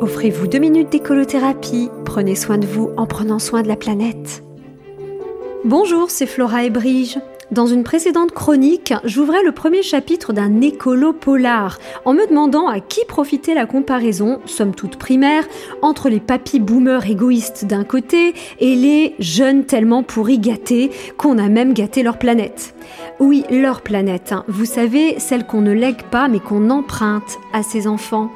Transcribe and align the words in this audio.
Offrez-vous 0.00 0.46
deux 0.46 0.60
minutes 0.60 0.90
d'écolothérapie. 0.90 1.90
Prenez 2.04 2.36
soin 2.36 2.56
de 2.56 2.66
vous 2.66 2.90
en 2.96 3.06
prenant 3.06 3.40
soin 3.40 3.62
de 3.62 3.68
la 3.68 3.74
planète. 3.74 4.44
Bonjour, 5.64 6.08
c'est 6.08 6.26
Flora 6.26 6.62
et 6.62 6.70
Brige. 6.70 7.18
Dans 7.50 7.66
une 7.66 7.82
précédente 7.82 8.30
chronique, 8.30 8.94
j'ouvrais 9.02 9.42
le 9.42 9.50
premier 9.50 9.82
chapitre 9.82 10.32
d'un 10.32 10.60
écolo 10.60 11.12
polar 11.12 11.78
en 12.04 12.12
me 12.12 12.28
demandant 12.28 12.68
à 12.68 12.78
qui 12.78 13.00
profitait 13.06 13.54
la 13.54 13.66
comparaison, 13.66 14.38
somme 14.44 14.74
toute 14.74 14.98
primaire, 14.98 15.48
entre 15.82 16.10
les 16.10 16.20
papis 16.20 16.60
boomers 16.60 17.10
égoïstes 17.10 17.64
d'un 17.64 17.84
côté 17.84 18.34
et 18.60 18.76
les 18.76 19.16
jeunes 19.18 19.64
tellement 19.64 20.04
pourris 20.04 20.38
gâtés 20.38 20.90
qu'on 21.16 21.38
a 21.38 21.48
même 21.48 21.72
gâté 21.72 22.04
leur 22.04 22.18
planète. 22.18 22.74
Oui, 23.18 23.44
leur 23.50 23.80
planète, 23.80 24.30
hein. 24.30 24.44
vous 24.46 24.66
savez, 24.66 25.18
celle 25.18 25.44
qu'on 25.44 25.62
ne 25.62 25.72
lègue 25.72 26.04
pas 26.04 26.28
mais 26.28 26.40
qu'on 26.40 26.70
emprunte 26.70 27.38
à 27.52 27.64
ses 27.64 27.88
enfants. 27.88 28.30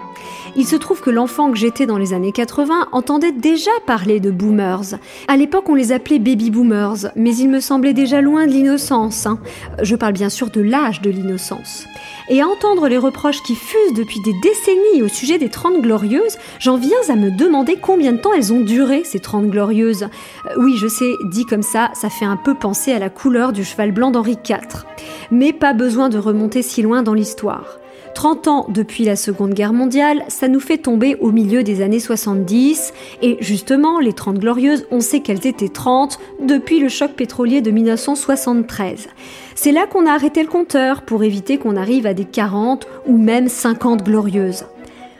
Il 0.56 0.66
se 0.66 0.76
trouve 0.76 1.00
que 1.00 1.10
l'enfant 1.10 1.50
que 1.50 1.56
j'étais 1.56 1.86
dans 1.86 1.98
les 1.98 2.12
années 2.12 2.32
80 2.32 2.88
entendait 2.92 3.32
déjà 3.32 3.70
parler 3.86 4.20
de 4.20 4.30
boomers. 4.30 4.98
À 5.28 5.36
l'époque, 5.36 5.68
on 5.68 5.74
les 5.74 5.92
appelait 5.92 6.18
baby 6.18 6.50
boomers, 6.50 7.10
mais 7.16 7.34
il 7.36 7.48
me 7.48 7.60
semblait 7.60 7.94
déjà 7.94 8.20
loin 8.20 8.46
de 8.46 8.52
l'innocence. 8.52 9.26
Hein. 9.26 9.38
Je 9.82 9.96
parle 9.96 10.12
bien 10.12 10.28
sûr 10.28 10.50
de 10.50 10.60
l'âge 10.60 11.00
de 11.00 11.10
l'innocence. 11.10 11.86
Et 12.28 12.40
à 12.40 12.46
entendre 12.46 12.88
les 12.88 12.98
reproches 12.98 13.42
qui 13.42 13.54
fusent 13.54 13.94
depuis 13.94 14.20
des 14.20 14.34
décennies 14.42 15.02
au 15.02 15.08
sujet 15.08 15.38
des 15.38 15.48
Trente 15.48 15.80
Glorieuses, 15.80 16.38
j'en 16.60 16.76
viens 16.76 16.98
à 17.08 17.16
me 17.16 17.30
demander 17.30 17.76
combien 17.80 18.12
de 18.12 18.18
temps 18.18 18.32
elles 18.32 18.52
ont 18.52 18.60
duré, 18.60 19.02
ces 19.04 19.18
Trente 19.18 19.48
Glorieuses. 19.48 20.04
Euh, 20.04 20.54
oui, 20.58 20.76
je 20.76 20.86
sais, 20.86 21.12
dit 21.24 21.44
comme 21.44 21.62
ça, 21.62 21.90
ça 21.94 22.10
fait 22.10 22.24
un 22.24 22.36
peu 22.36 22.54
penser 22.54 22.92
à 22.92 22.98
la 22.98 23.10
couleur 23.10 23.52
du 23.52 23.64
cheval 23.64 23.92
blanc 23.92 24.10
d'Henri 24.10 24.38
IV. 24.48 24.84
Mais 25.30 25.52
pas 25.52 25.72
besoin 25.72 26.08
de 26.08 26.18
remonter 26.18 26.62
si 26.62 26.82
loin 26.82 27.02
dans 27.02 27.14
l'histoire. 27.14 27.78
30 28.14 28.48
ans 28.48 28.66
depuis 28.68 29.04
la 29.04 29.16
Seconde 29.16 29.54
Guerre 29.54 29.72
mondiale, 29.72 30.22
ça 30.28 30.48
nous 30.48 30.60
fait 30.60 30.78
tomber 30.78 31.16
au 31.16 31.32
milieu 31.32 31.62
des 31.62 31.82
années 31.82 32.00
70. 32.00 32.92
Et 33.22 33.38
justement, 33.40 33.98
les 34.00 34.12
30 34.12 34.38
glorieuses, 34.38 34.86
on 34.90 35.00
sait 35.00 35.20
qu'elles 35.20 35.46
étaient 35.46 35.68
30 35.68 36.18
depuis 36.40 36.78
le 36.78 36.88
choc 36.88 37.12
pétrolier 37.12 37.60
de 37.60 37.70
1973. 37.70 39.08
C'est 39.54 39.72
là 39.72 39.86
qu'on 39.86 40.06
a 40.06 40.12
arrêté 40.12 40.42
le 40.42 40.48
compteur 40.48 41.02
pour 41.02 41.24
éviter 41.24 41.58
qu'on 41.58 41.76
arrive 41.76 42.06
à 42.06 42.14
des 42.14 42.24
40 42.24 42.86
ou 43.06 43.16
même 43.16 43.48
50 43.48 44.02
glorieuses. 44.02 44.64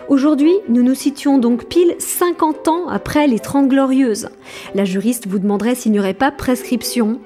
Aujourd'hui, 0.09 0.53
nous 0.69 0.83
nous 0.83 0.95
situons 0.95 1.39
donc 1.39 1.67
pile 1.67 1.95
50 1.99 2.69
ans 2.69 2.89
après 2.89 3.27
les 3.27 3.39
30 3.39 3.69
glorieuses. 3.69 4.29
La 4.75 4.85
juriste 4.85 5.29
vous 5.29 5.39
demanderait 5.39 5.75
s'il 5.75 5.93
n'y 5.93 6.01
aurait 6.01 6.13
pas 6.13 6.33
prescription. 6.33 7.21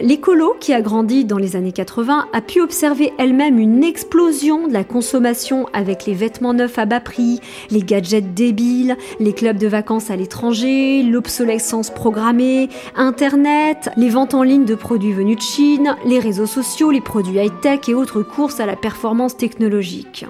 L'écolo, 0.00 0.54
qui 0.58 0.72
a 0.72 0.80
grandi 0.80 1.24
dans 1.24 1.36
les 1.36 1.56
années 1.56 1.72
80, 1.72 2.28
a 2.32 2.40
pu 2.40 2.60
observer 2.60 3.12
elle-même 3.18 3.58
une 3.58 3.84
explosion 3.84 4.68
de 4.68 4.72
la 4.72 4.84
consommation 4.84 5.66
avec 5.72 6.06
les 6.06 6.14
vêtements 6.14 6.54
neufs 6.54 6.78
à 6.78 6.86
bas 6.86 7.00
prix, 7.00 7.40
les 7.70 7.82
gadgets 7.82 8.32
débiles, 8.32 8.96
les 9.20 9.32
clubs 9.32 9.58
de 9.58 9.66
vacances 9.66 10.10
à 10.10 10.16
l'étranger, 10.16 11.02
l'obsolescence 11.02 11.90
programmée, 11.90 12.68
Internet, 12.96 13.90
les 13.96 14.08
ventes 14.08 14.34
en 14.34 14.42
ligne 14.42 14.64
de 14.64 14.74
produits 14.74 15.12
venus 15.12 15.36
de 15.36 15.42
Chine, 15.42 15.96
les 16.06 16.20
réseaux 16.20 16.46
sociaux, 16.46 16.90
les 16.90 17.00
produits 17.00 17.38
high-tech 17.38 17.88
et 17.88 17.94
autres 17.94 18.22
courses 18.22 18.60
à 18.60 18.66
la 18.66 18.76
performance 18.76 19.36
technologique. 19.36 20.24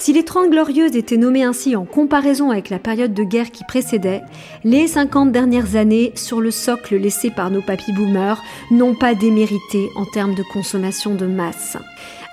Si 0.00 0.14
les 0.14 0.24
Trente 0.24 0.48
Glorieuses 0.48 0.96
étaient 0.96 1.18
nommées 1.18 1.44
ainsi 1.44 1.76
en 1.76 1.84
comparaison 1.84 2.50
avec 2.50 2.70
la 2.70 2.78
période 2.78 3.12
de 3.12 3.22
guerre 3.22 3.50
qui 3.50 3.64
précédait, 3.64 4.22
les 4.64 4.86
50 4.86 5.30
dernières 5.30 5.76
années, 5.76 6.12
sur 6.14 6.40
le 6.40 6.50
socle 6.50 6.96
laissé 6.96 7.28
par 7.28 7.50
nos 7.50 7.60
papy 7.60 7.92
boomers, 7.92 8.42
n'ont 8.70 8.94
pas 8.94 9.14
démérité 9.14 9.90
en 9.96 10.06
termes 10.06 10.34
de 10.34 10.42
consommation 10.54 11.14
de 11.14 11.26
masse. 11.26 11.76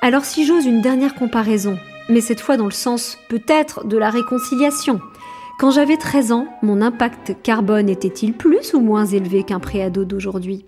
Alors 0.02 0.24
si 0.24 0.46
j'ose 0.46 0.66
une 0.66 0.82
dernière 0.82 1.14
comparaison, 1.14 1.78
mais 2.08 2.22
cette 2.22 2.40
fois 2.40 2.56
dans 2.56 2.64
le 2.64 2.72
sens 2.72 3.18
peut-être 3.28 3.86
de 3.86 3.98
la 3.98 4.12
réconciliation, 4.12 5.02
quand 5.60 5.72
j'avais 5.72 5.98
13 5.98 6.32
ans, 6.32 6.48
mon 6.62 6.82
impact 6.82 7.36
carbone 7.44 7.90
était-il 7.90 8.32
plus 8.32 8.76
ou 8.76 8.80
moins 8.80 9.06
élevé 9.06 9.44
qu'un 9.44 9.60
préado 9.60 10.06
d'aujourd'hui? 10.06 10.64